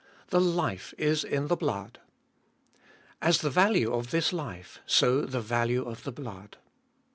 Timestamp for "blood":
1.55-1.99, 6.11-6.57